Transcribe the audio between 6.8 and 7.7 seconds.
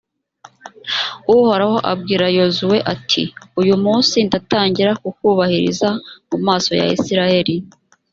israheli.